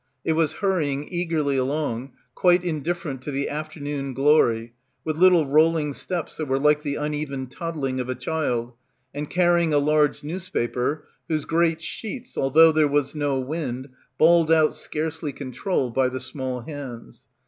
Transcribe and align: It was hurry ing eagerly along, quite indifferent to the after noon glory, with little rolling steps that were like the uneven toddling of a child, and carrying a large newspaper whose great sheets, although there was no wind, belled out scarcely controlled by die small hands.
It 0.25 0.33
was 0.33 0.53
hurry 0.53 0.89
ing 0.89 1.07
eagerly 1.13 1.57
along, 1.57 2.13
quite 2.33 2.63
indifferent 2.63 3.21
to 3.21 3.29
the 3.29 3.47
after 3.47 3.79
noon 3.79 4.15
glory, 4.15 4.73
with 5.05 5.15
little 5.15 5.45
rolling 5.45 5.93
steps 5.93 6.37
that 6.37 6.47
were 6.47 6.57
like 6.57 6.81
the 6.81 6.95
uneven 6.95 7.45
toddling 7.45 7.99
of 7.99 8.09
a 8.09 8.15
child, 8.15 8.73
and 9.13 9.29
carrying 9.29 9.75
a 9.75 9.77
large 9.77 10.23
newspaper 10.23 11.05
whose 11.27 11.45
great 11.45 11.83
sheets, 11.83 12.35
although 12.35 12.71
there 12.71 12.87
was 12.87 13.13
no 13.13 13.39
wind, 13.41 13.89
belled 14.17 14.51
out 14.51 14.73
scarcely 14.73 15.31
controlled 15.31 15.93
by 15.93 16.09
die 16.09 16.17
small 16.17 16.61
hands. 16.61 17.27